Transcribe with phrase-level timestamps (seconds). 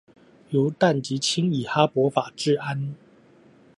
[0.49, 2.95] 由氮及氫以哈柏法製氨